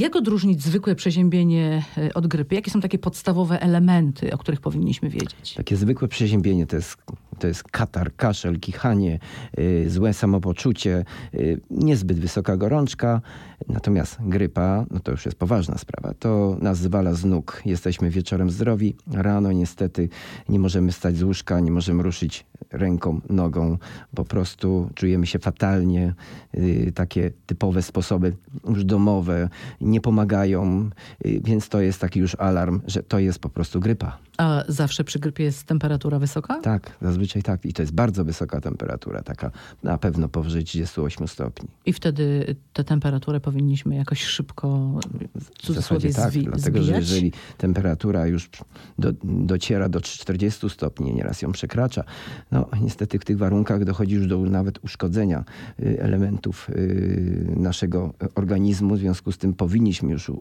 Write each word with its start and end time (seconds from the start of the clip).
jak 0.00 0.16
odróżnić 0.16 0.62
zwykłe 0.62 0.94
przeziębienie 0.94 1.82
e, 1.98 2.14
od 2.14 2.26
grypy? 2.26 2.54
Jakie 2.54 2.70
są 2.70 2.80
takie 2.80 2.98
podstawowe 2.98 3.60
elementy, 3.60 4.34
o 4.34 4.38
których 4.38 4.60
powinniśmy 4.60 5.10
wiedzieć? 5.10 5.54
Takie 5.54 5.76
zwykłe 5.76 6.08
przeziębienie 6.08 6.66
to 6.66 6.76
jest, 6.76 6.96
to 7.40 7.46
jest 7.46 7.62
katar, 7.62 8.16
kaszel, 8.16 8.60
kichanie, 8.60 9.18
y, 9.58 9.90
złe 9.90 10.14
samopoczucie, 10.14 11.04
y, 11.34 11.60
niezbyt 11.70 12.20
wysoka 12.20 12.56
gorączka. 12.56 13.20
Natomiast 13.68 14.16
grypa, 14.20 14.84
no 14.90 15.00
to 15.00 15.10
już 15.10 15.26
jest 15.26 15.38
poważna 15.38 15.78
sprawa. 15.78 16.14
To 16.18 16.56
nas 16.60 16.78
zwala 16.78 17.14
z 17.14 17.24
nóg. 17.24 17.62
Jesteśmy 17.64 18.10
wieczorem 18.10 18.50
zdrowi, 18.50 18.96
rano 19.12 19.52
niestety 19.52 20.08
nie 20.48 20.58
możemy 20.58 20.92
stać 20.92 21.16
z 21.16 21.22
łóżka, 21.22 21.60
nie 21.60 21.70
możemy 21.70 22.02
ruszyć 22.02 22.46
ręką, 22.70 23.20
nogą. 23.28 23.78
Po 24.14 24.24
prostu 24.24 24.90
czujemy 24.94 25.26
się 25.26 25.38
fatalnie. 25.38 26.14
Y, 26.54 26.92
takie 26.94 27.30
typowe 27.46 27.82
sposoby 27.82 28.36
już 28.68 28.84
domowe 28.84 29.48
nie 29.80 30.00
pomagają, 30.00 30.90
więc 31.24 31.68
to 31.68 31.80
jest 31.80 32.00
taki 32.00 32.20
już 32.20 32.34
alarm, 32.34 32.80
że 32.86 33.02
to 33.02 33.18
jest 33.18 33.38
po 33.38 33.48
prostu 33.48 33.80
grypa. 33.80 34.18
A 34.38 34.64
zawsze 34.68 35.04
przy 35.04 35.18
grypie 35.18 35.44
jest 35.44 35.64
temperatura 35.64 36.18
wysoka? 36.18 36.60
Tak, 36.60 36.96
zazwyczaj 37.02 37.29
tak. 37.42 37.64
I 37.66 37.72
to 37.72 37.82
jest 37.82 37.92
bardzo 37.92 38.24
wysoka 38.24 38.60
temperatura, 38.60 39.22
taka 39.22 39.50
na 39.82 39.98
pewno 39.98 40.28
powyżej 40.28 40.64
38 40.64 41.28
stopni. 41.28 41.68
I 41.86 41.92
wtedy 41.92 42.56
tę 42.72 42.84
temperaturę 42.84 43.40
powinniśmy 43.40 43.94
jakoś 43.94 44.24
szybko 44.24 44.90
w 45.40 45.50
cudzysłowie 45.58 46.12
tak, 46.12 46.32
zwi- 46.32 46.44
dlatego 46.44 46.78
że 46.78 46.84
zbijać? 46.84 47.00
jeżeli 47.00 47.32
temperatura 47.58 48.26
już 48.26 48.50
do, 48.98 49.12
dociera 49.24 49.88
do 49.88 50.00
40 50.00 50.70
stopni, 50.70 51.14
nieraz 51.14 51.42
ją 51.42 51.52
przekracza, 51.52 52.04
no 52.50 52.68
niestety 52.82 53.18
w 53.18 53.24
tych 53.24 53.38
warunkach 53.38 53.84
dochodzi 53.84 54.14
już 54.14 54.26
do 54.26 54.38
nawet 54.38 54.84
uszkodzenia 54.84 55.44
y, 55.80 56.02
elementów 56.02 56.70
y, 56.70 57.54
naszego 57.56 58.14
organizmu. 58.34 58.94
W 58.94 58.98
związku 58.98 59.32
z 59.32 59.38
tym 59.38 59.54
powinniśmy 59.54 60.12
już 60.12 60.28
y, 60.28 60.32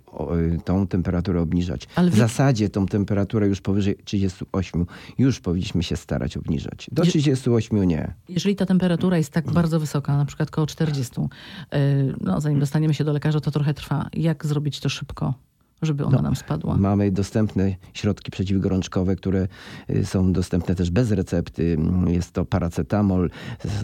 tą 0.65 0.87
temperaturę 0.87 1.41
obniżać. 1.41 1.87
Ale 1.95 2.11
w 2.11 2.15
zasadzie 2.15 2.69
tą 2.69 2.85
temperaturę 2.85 3.47
już 3.47 3.61
powyżej 3.61 3.95
38 4.05 4.85
już 5.17 5.39
powinniśmy 5.39 5.83
się 5.83 5.95
starać 5.95 6.37
obniżać. 6.37 6.78
Do 6.91 7.03
Je- 7.03 7.09
38 7.09 7.83
nie. 7.83 8.13
Jeżeli 8.29 8.55
ta 8.55 8.65
temperatura 8.65 9.17
jest 9.17 9.31
tak 9.33 9.51
bardzo 9.51 9.79
wysoka, 9.79 10.17
na 10.17 10.25
przykład 10.25 10.51
koło 10.51 10.67
40, 10.67 11.21
yy, 11.21 12.15
no 12.21 12.41
zanim 12.41 12.59
dostaniemy 12.59 12.93
się 12.93 13.03
do 13.03 13.13
lekarza, 13.13 13.39
to 13.39 13.51
trochę 13.51 13.73
trwa. 13.73 14.09
Jak 14.13 14.45
zrobić 14.45 14.79
to 14.79 14.89
szybko, 14.89 15.33
żeby 15.81 16.05
ona 16.05 16.21
nam 16.21 16.35
spadła? 16.35 16.77
Mamy 16.77 17.11
dostępne 17.11 17.75
środki 17.93 18.31
przeciwgorączkowe, 18.31 19.15
które 19.15 19.47
y, 19.89 20.05
są 20.05 20.33
dostępne 20.33 20.75
też 20.75 20.91
bez 20.91 21.11
recepty. 21.11 21.77
Jest 22.07 22.31
to 22.31 22.45
paracetamol, 22.45 23.29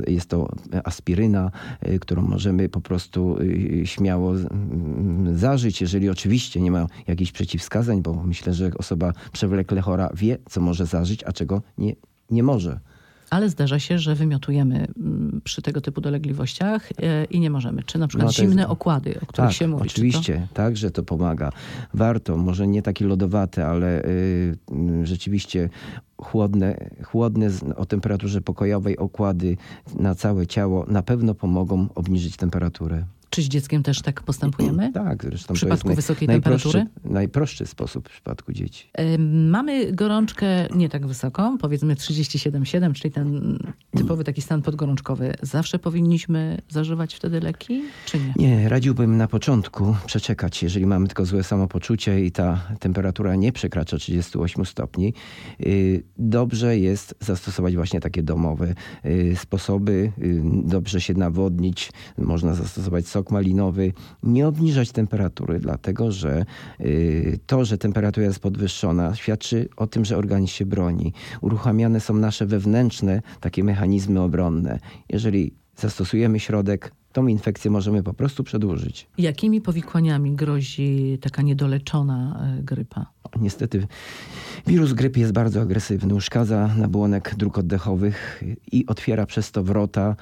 jest 0.08 0.30
to 0.30 0.50
aspiryna, 0.84 1.52
y, 1.88 2.00
którą 2.00 2.22
możemy 2.22 2.70
po 2.70 2.82
prostu 2.82 3.38
y, 3.42 3.82
śmiało 3.86 4.32
mm, 4.36 5.38
zażyć, 5.38 5.82
jeżeli 5.82 6.10
oczywiście 6.10 6.62
nie 6.62 6.72
ma 6.72 6.88
jakichś 7.08 7.32
przeciwwskazań, 7.32 8.02
bo 8.02 8.14
myślę, 8.14 8.54
że 8.54 8.72
osoba 8.78 9.14
przewlekle 9.32 9.82
chora 9.82 10.10
wie, 10.16 10.38
co 10.50 10.62
może 10.62 10.86
zażyć, 10.86 11.24
a 11.24 11.32
czego 11.32 11.62
nie, 11.78 11.96
nie 12.32 12.44
może. 12.44 12.80
Ale 13.30 13.50
zdarza 13.50 13.80
się, 13.80 14.00
że 14.00 14.16
wymiotujemy 14.16 14.88
mm, 14.98 15.42
przy 15.44 15.62
tego 15.62 15.82
typu 15.82 16.02
dolegliwościach 16.02 16.90
yy, 17.00 17.26
i 17.32 17.40
nie 17.40 17.50
możemy. 17.50 17.84
Czy 17.84 17.98
na 18.00 18.08
przykład 18.08 18.26
No 18.26 18.30
jest- 18.30 18.40
zimne 18.52 18.68
okłady, 18.68 19.10
o 19.22 19.26
których 19.26 19.50
Tak, 19.50 19.52
się 19.58 19.68
mówi. 19.68 19.82
czy 19.84 19.88
to- 19.88 19.94
oczywiście, 19.94 20.48
tak, 20.54 20.78
że 20.78 20.92
to 20.92 21.04
pomaga. 21.04 21.52
Warto, 21.94 22.38
może 22.38 22.68
nie 22.68 22.82
takie 22.82 23.06
lodowate, 23.06 23.68
ale 23.68 24.04
y, 24.06 24.08
y, 25.02 25.06
rzeczywiście 25.08 25.70
chłodne, 26.18 26.90
chłodne 27.04 27.50
o 27.76 27.86
temperaturze 27.86 28.42
pokojowej 28.42 28.98
okłady 28.98 29.58
na 30.00 30.16
całe 30.16 30.48
ciało 30.48 30.86
na 30.88 31.04
pewno 31.04 31.36
pomogą 31.36 31.88
obniżyć 31.96 32.38
temperaturę. 32.38 33.04
Czy 33.36 33.42
z 33.42 33.46
dzieckiem 33.46 33.84
też 33.84 34.02
tak 34.02 34.24
postępujemy? 34.24 34.92
Tak, 35.06 35.24
zresztą 35.24 35.54
W 35.54 35.58
przypadku 35.58 35.84
to 35.84 35.90
jest 35.90 35.96
wysokiej 36.08 36.28
najprostszy, 36.28 36.72
temperatury? 36.72 37.14
najprostszy 37.14 37.66
sposób 37.66 38.10
w 38.10 38.12
przypadku 38.12 38.54
dzieci. 38.54 38.90
Mamy 39.50 39.92
gorączkę 39.94 40.46
nie 40.76 40.90
tak 40.90 41.08
wysoką, 41.08 41.58
powiedzmy 41.58 41.96
37,7, 41.96 42.94
czyli 42.94 43.12
ten 43.12 43.60
typowy 43.98 44.24
taki 44.24 44.42
stan 44.42 44.62
podgorączkowy. 44.62 45.34
Zawsze 45.42 45.80
powinniśmy 45.80 46.62
zażywać 46.70 47.16
wtedy 47.16 47.40
leki, 47.40 47.82
czy 48.06 48.18
nie? 48.20 48.34
Nie, 48.36 48.70
radziłbym 48.70 49.18
na 49.18 49.28
początku 49.28 49.96
przeczekać, 50.06 50.64
jeżeli 50.64 50.86
mamy 50.86 51.08
tylko 51.08 51.26
złe 51.26 51.44
samopoczucie 51.44 52.26
i 52.26 52.32
ta 52.32 52.62
temperatura 52.80 53.36
nie 53.36 53.52
przekracza 53.52 53.98
38 53.98 54.66
stopni. 54.66 55.14
y, 55.66 56.04
Dobrze 56.18 56.78
jest 56.78 57.16
zastosować 57.20 57.76
właśnie 57.76 58.00
takie 58.00 58.24
domowe 58.24 58.74
y, 59.06 59.36
sposoby. 59.40 60.12
y, 60.22 60.42
Dobrze 60.66 61.02
się 61.02 61.14
nawodnić, 61.14 61.92
można 62.18 62.54
zastosować 62.54 63.08
sok 63.08 63.25
malinowy. 63.32 63.94
Nie 64.24 64.48
obniżać 64.48 64.92
temperatury, 64.92 65.60
dlatego 65.60 66.12
że 66.12 66.46
y, 66.82 67.40
to, 67.46 67.66
że 67.66 67.78
temperatura 67.78 68.26
jest 68.26 68.40
podwyższona, 68.40 69.16
świadczy 69.16 69.70
o 69.78 69.88
tym, 69.88 70.06
że 70.06 70.18
organizm 70.18 70.54
się 70.54 70.66
broni. 70.66 71.14
Uruchamiane 71.42 72.00
są 72.00 72.14
nasze 72.14 72.46
wewnętrzne 72.46 73.22
takie 73.40 73.64
mechanizmy 73.64 74.22
obronne. 74.22 74.80
Jeżeli 75.10 75.54
zastosujemy 75.76 76.40
środek, 76.40 76.92
tą 77.14 77.28
infekcję 77.28 77.72
możemy 77.72 78.04
po 78.04 78.14
prostu 78.14 78.44
przedłużyć. 78.44 79.08
Jakimi 79.18 79.62
powikłaniami 79.62 80.36
grozi 80.36 81.18
taka 81.22 81.42
niedoleczona 81.42 82.46
e, 82.60 82.64
grypa? 82.64 83.15
Niestety 83.42 83.88
wirus 84.68 84.94
grypy 84.94 85.20
jest 85.20 85.34
bardzo 85.34 85.62
agresywny, 85.62 86.16
uszkadza 86.16 86.70
nabłonek 86.78 87.36
dróg 87.38 87.58
oddechowych 87.58 88.44
i 88.72 88.86
otwiera 88.86 89.26
przez 89.26 89.52
to 89.52 89.64
wrota 89.64 90.16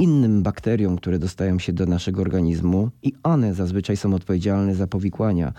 innym 0.00 0.42
bakteriom, 0.42 0.96
które 0.96 1.18
dostają 1.18 1.58
się 1.58 1.72
do 1.72 1.86
naszego 1.86 2.20
organizmu 2.20 2.90
i 3.02 3.12
one 3.22 3.54
zazwyczaj 3.54 3.96
są 3.96 4.14
odpowiedzialne 4.14 4.74
za 4.74 4.86
powikłania. 4.86 5.52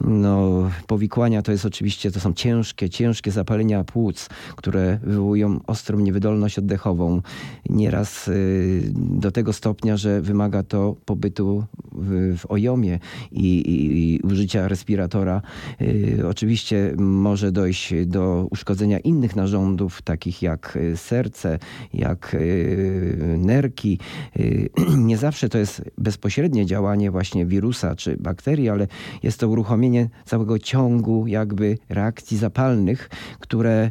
No, 0.00 0.70
powikłania 0.86 1.42
to 1.42 1.52
jest 1.52 1.66
oczywiście, 1.66 2.10
to 2.10 2.20
są 2.20 2.32
ciężkie, 2.32 2.90
ciężkie 2.90 3.30
zapalenia 3.30 3.84
płuc, 3.84 4.28
które 4.56 4.98
wywołują 5.02 5.60
ostrą 5.66 5.98
niewydolność 5.98 6.58
oddechową. 6.58 7.22
Nieraz 7.70 8.28
y, 8.28 8.92
do 8.94 9.30
tego 9.30 9.52
stopnia, 9.52 9.96
że 9.96 10.20
wymaga 10.20 10.62
to 10.62 10.96
pobytu 11.04 11.64
w, 11.92 12.38
w 12.38 12.50
ojomie 12.50 12.98
i, 13.32 13.58
i, 13.60 14.14
i 14.14 14.20
użycia 14.20 14.68
respiratora. 14.68 15.42
Y, 15.82 16.22
oczywiście 16.28 16.47
może 16.96 17.52
dojść 17.52 17.94
do 18.06 18.46
uszkodzenia 18.50 18.98
innych 18.98 19.36
narządów, 19.36 20.02
takich 20.02 20.42
jak 20.42 20.76
y, 20.76 20.96
serce, 20.96 21.58
jak 21.94 22.34
y, 22.34 23.36
nerki. 23.38 23.98
Y, 24.36 24.68
Nie 24.96 25.16
zawsze 25.16 25.48
to 25.48 25.58
jest 25.58 25.82
bezpośrednie 25.98 26.66
działanie 26.66 27.10
właśnie 27.10 27.46
wirusa 27.46 27.96
czy 27.96 28.16
bakterii, 28.16 28.68
ale 28.68 28.86
jest 29.22 29.40
to 29.40 29.48
uruchomienie 29.48 30.08
całego 30.24 30.58
ciągu 30.58 31.26
jakby 31.26 31.78
reakcji 31.88 32.38
zapalnych, 32.38 33.10
które 33.40 33.90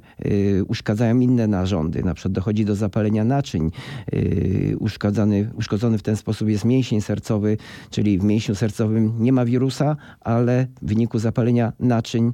uszkadzają 0.67 1.19
inne 1.19 1.47
narządy. 1.47 2.03
Na 2.03 2.13
przykład 2.13 2.31
dochodzi 2.31 2.65
do 2.65 2.75
zapalenia 2.75 3.23
naczyń. 3.23 3.71
Y, 4.13 4.75
Uszkadzany, 4.79 5.51
uszkodzony 5.55 5.97
w 5.97 6.03
ten 6.03 6.15
sposób 6.15 6.49
jest 6.49 6.65
mięsień 6.65 7.01
sercowy, 7.01 7.57
czyli 7.89 8.19
w 8.19 8.23
mięśniu 8.23 8.55
sercowym 8.55 9.13
nie 9.19 9.33
ma 9.33 9.45
wirusa, 9.45 9.95
ale 10.21 10.67
w 10.81 10.87
wyniku 10.87 11.19
zapalenia 11.19 11.73
naczyń 11.79 12.33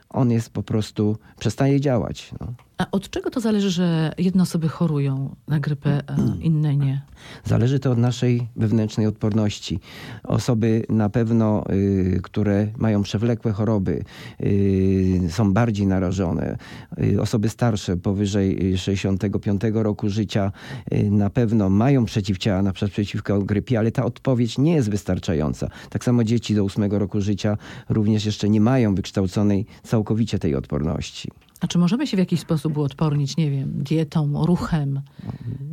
on 0.13 0.31
jest 0.31 0.49
po 0.49 0.63
prostu, 0.63 1.17
przestaje 1.39 1.81
działać. 1.81 2.31
No. 2.39 2.53
A 2.81 2.91
od 2.91 3.09
czego 3.09 3.29
to 3.29 3.39
zależy, 3.39 3.69
że 3.69 4.13
jedne 4.17 4.43
osoby 4.43 4.67
chorują 4.67 5.35
na 5.47 5.59
grypę, 5.59 6.01
a 6.07 6.15
inne 6.41 6.75
nie? 6.75 7.01
Zależy 7.45 7.79
to 7.79 7.91
od 7.91 7.97
naszej 7.97 8.47
wewnętrznej 8.55 9.07
odporności. 9.07 9.79
Osoby 10.23 10.85
na 10.89 11.09
pewno, 11.09 11.63
y, 11.69 12.19
które 12.23 12.67
mają 12.77 13.03
przewlekłe 13.03 13.51
choroby, 13.51 14.03
y, 14.43 15.21
są 15.29 15.53
bardziej 15.53 15.87
narażone. 15.87 16.57
Y, 17.03 17.21
osoby 17.21 17.49
starsze, 17.49 17.97
powyżej 17.97 18.77
65 18.77 19.83
roku 19.83 20.09
życia, 20.09 20.51
y, 20.93 21.11
na 21.11 21.29
pewno 21.29 21.69
mają 21.69 22.05
przeciwciała, 22.05 22.61
na 22.61 22.73
przykład 22.73 22.91
przeciwko 22.91 23.41
grypie, 23.41 23.79
ale 23.79 23.91
ta 23.91 24.05
odpowiedź 24.05 24.57
nie 24.57 24.73
jest 24.73 24.89
wystarczająca. 24.89 25.67
Tak 25.89 26.03
samo 26.03 26.23
dzieci 26.23 26.55
do 26.55 26.63
8 26.63 26.99
roku 26.99 27.21
życia 27.21 27.57
również 27.89 28.25
jeszcze 28.25 28.49
nie 28.49 28.61
mają 28.61 28.95
wykształconej 28.95 29.65
całkowicie 30.01 30.39
tej 30.39 30.55
odporności. 30.55 31.29
A 31.61 31.67
czy 31.67 31.77
możemy 31.79 32.07
się 32.07 32.17
w 32.17 32.19
jakiś 32.19 32.39
sposób 32.39 32.77
uodpornić, 32.77 33.37
nie 33.37 33.51
wiem, 33.51 33.71
dietą, 33.75 34.45
ruchem? 34.45 35.01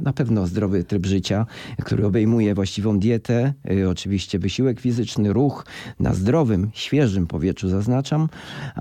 Na 0.02 0.12
pewno 0.12 0.46
zdrowy 0.46 0.84
tryb 0.84 1.06
życia, 1.06 1.46
który 1.84 2.06
obejmuje 2.06 2.54
właściwą 2.54 2.98
dietę, 2.98 3.54
y, 3.70 3.88
oczywiście 3.88 4.38
wysiłek 4.38 4.80
fizyczny, 4.80 5.32
ruch 5.32 5.66
na 6.00 6.14
zdrowym, 6.14 6.70
świeżym 6.74 7.26
powietrzu, 7.26 7.68
zaznaczam. 7.68 8.28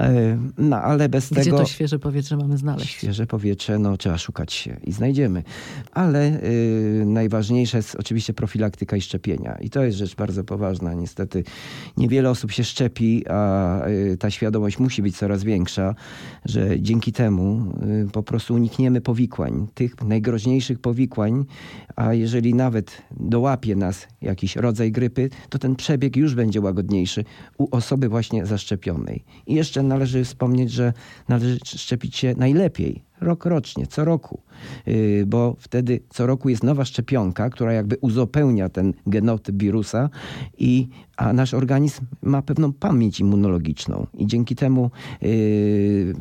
Y, 0.02 0.38
No 0.58 0.78
ale 0.78 1.10
bez 1.10 1.32
Gdzie 1.32 1.44
tego. 1.44 1.58
to 1.58 1.66
świeże 1.66 2.00
powietrze 2.00 2.38
mamy 2.38 2.58
znaleźć? 2.58 2.90
Świeże 2.90 3.26
powietrze, 3.28 3.80
no 3.80 3.98
trzeba 3.98 4.18
szukać 4.18 4.54
się 4.54 4.78
i 4.84 4.92
znajdziemy. 4.92 5.44
Ale 5.92 6.44
y, 6.44 7.04
najważniejsza 7.06 7.78
jest 7.78 7.96
oczywiście 7.96 8.34
profilaktyka 8.34 8.98
i 8.98 9.02
szczepienia. 9.02 9.58
I 9.62 9.70
to 9.70 9.84
jest 9.84 9.98
rzecz 9.98 10.16
bardzo 10.16 10.44
poważna. 10.44 10.94
Niestety 10.94 11.44
niewiele 11.98 12.30
osób 12.30 12.52
się 12.52 12.64
szczepi, 12.64 13.28
a 13.30 13.88
y, 13.88 14.18
ta 14.20 14.32
świadomość 14.32 14.80
musi 14.80 15.02
być 15.02 15.18
coraz 15.18 15.44
większa, 15.44 15.96
że 16.46 16.82
dzięki 16.82 16.97
dzięki 16.98 17.12
temu 17.12 17.74
y, 18.08 18.12
po 18.12 18.24
prostu 18.24 18.54
unikniemy 18.54 19.02
powikłań, 19.02 19.68
tych 19.74 20.02
najgroźniejszych 20.02 20.80
powikłań, 20.80 21.46
a 21.96 22.14
jeżeli 22.14 22.54
nawet 22.54 23.02
dołapie 23.12 23.76
nas 23.76 24.08
jakiś 24.22 24.56
rodzaj 24.56 24.92
grypy, 24.92 25.30
to 25.50 25.60
ten 25.60 25.76
przebieg 25.76 26.16
już 26.16 26.36
będzie 26.36 26.62
łagodniejszy 26.62 27.24
u 27.58 27.68
osoby 27.76 28.10
właśnie 28.10 28.46
zaszczepionej. 28.46 29.24
I 29.48 29.54
jeszcze 29.54 29.84
należy 29.84 30.24
wspomnieć, 30.24 30.72
że 30.72 30.94
należy 31.28 31.58
szczepić 31.66 32.16
się 32.18 32.36
najlepiej 32.38 33.07
rok 33.22 33.46
rocznie, 33.46 33.88
co 33.88 34.06
roku, 34.06 34.40
Yy, 34.86 35.26
bo 35.28 35.56
wtedy 35.60 36.00
co 36.10 36.28
roku 36.28 36.50
jest 36.50 36.64
nowa 36.64 36.86
szczepionka, 36.86 37.50
która 37.50 37.74
jakby 37.74 37.98
uzupełnia 38.02 38.70
ten 38.70 38.94
genotyp 39.08 39.56
wirusa, 39.58 40.10
i, 40.58 40.88
a 41.18 41.34
nasz 41.34 41.54
organizm 41.54 42.06
ma 42.22 42.42
pewną 42.42 42.74
pamięć 42.74 43.20
immunologiczną 43.20 44.08
i 44.18 44.28
dzięki 44.28 44.56
temu 44.56 44.92
yy, 45.22 45.30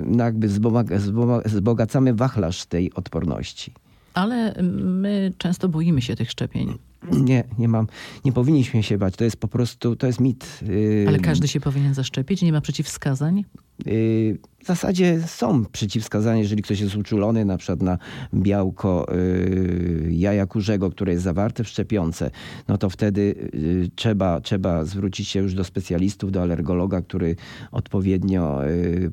no 0.06 0.25
jakby 0.25 0.48
zboga- 0.48 0.98
zboga- 0.98 1.48
wzbogacamy 1.48 2.14
wachlarz 2.14 2.66
tej 2.66 2.93
odporności. 2.94 3.72
Ale 4.14 4.54
my 4.82 5.32
często 5.38 5.69
boimy 5.69 6.02
się 6.02 6.16
tych 6.16 6.31
szczepień. 6.31 6.78
Nie, 7.12 7.44
nie 7.58 7.69
mam, 7.69 7.87
nie 8.25 8.32
powinniśmy 8.32 8.82
się 8.82 8.99
bać. 8.99 9.16
To 9.16 9.25
jest 9.25 9.37
po 9.37 9.49
prostu, 9.49 9.96
to 9.96 10.06
jest 10.06 10.20
mit. 10.20 10.60
Yy, 10.62 11.04
Ale 11.08 11.19
każdy 11.19 11.49
się 11.49 11.60
powinien 11.60 11.94
zaszczepić? 11.94 12.42
Nie 12.42 12.52
ma 12.52 12.60
przeciwwskazań? 12.60 13.44
Yy, 13.87 14.38
W 14.64 14.67
zasadzie 14.67 15.20
są 15.26 15.64
przeciwwskazania, 15.64 16.40
jeżeli 16.40 16.62
ktoś 16.62 16.81
jest 16.81 16.96
uczulony 16.96 17.44
na 17.44 17.58
przykład 17.58 17.82
na 17.82 17.99
białko 18.34 19.06
yy, 19.11 20.12
jaja 20.12 20.46
kurzego, 20.46 20.90
które 20.90 21.12
jest 21.12 21.25
zawarte 21.25 21.64
w 21.64 21.69
szczepionce, 21.69 22.31
no 22.69 22.78
to 22.78 22.90
wtedy 22.90 23.50
yy, 23.52 23.88
trzeba, 23.94 24.40
trzeba 24.40 24.84
zwrócić 24.84 25.28
się 25.28 25.40
już 25.40 25.55
do 25.55 25.64
specjalistów, 25.64 26.32
do 26.32 26.43
alergologa, 26.43 27.02
który 27.02 27.37
odpowiednio 27.73 28.61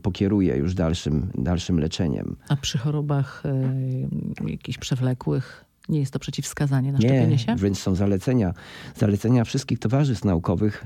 pokieruje 0.01 0.55
już 0.57 0.73
dalszym, 0.73 1.27
dalszym 1.35 1.79
leczeniem. 1.79 2.35
A 2.49 2.55
przy 2.55 2.77
chorobach 2.77 3.43
jakichś 4.47 4.77
przewlekłych 4.77 5.65
nie 5.89 5.99
jest 5.99 6.13
to 6.13 6.19
przeciwwskazanie 6.19 6.91
na 6.91 6.99
Nie, 6.99 7.07
szczepienie 7.07 7.39
się? 7.39 7.55
wręcz 7.55 7.77
są 7.77 7.95
zalecenia. 7.95 8.53
Zalecenia 8.95 9.43
wszystkich 9.43 9.79
towarzystw 9.79 10.25
naukowych, 10.25 10.85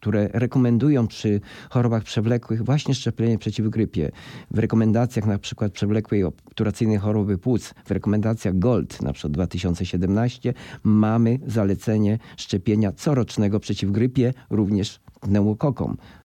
które 0.00 0.28
rekomendują 0.32 1.06
przy 1.06 1.40
chorobach 1.70 2.02
przewlekłych 2.02 2.64
właśnie 2.64 2.94
szczepienie 2.94 3.38
przeciw 3.38 3.68
grypie. 3.68 4.10
W 4.50 4.58
rekomendacjach 4.58 5.26
na 5.26 5.38
przykład 5.38 5.72
przewlekłej 5.72 6.24
obturacyjnej 6.24 6.98
choroby 6.98 7.38
płuc, 7.38 7.74
w 7.84 7.90
rekomendacjach 7.90 8.58
GOLD 8.58 9.02
na 9.02 9.12
przykład 9.12 9.32
2017 9.32 10.54
mamy 10.82 11.38
zalecenie 11.46 12.18
szczepienia 12.36 12.92
corocznego 12.92 13.60
przeciw 13.60 13.90
grypie, 13.90 14.34
również 14.50 15.00
pneumokokom. 15.20 15.96